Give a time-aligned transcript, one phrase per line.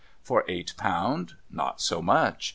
[0.23, 1.33] For eight pound?
[1.51, 2.49] Not so much.